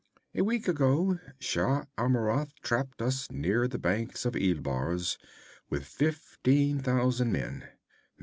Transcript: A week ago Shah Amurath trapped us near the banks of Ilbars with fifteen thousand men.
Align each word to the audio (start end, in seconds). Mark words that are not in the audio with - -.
A 0.33 0.41
week 0.41 0.67
ago 0.67 1.19
Shah 1.37 1.83
Amurath 1.95 2.53
trapped 2.63 3.03
us 3.03 3.29
near 3.31 3.67
the 3.67 3.77
banks 3.77 4.25
of 4.25 4.33
Ilbars 4.33 5.19
with 5.69 5.85
fifteen 5.85 6.79
thousand 6.79 7.31
men. 7.31 7.67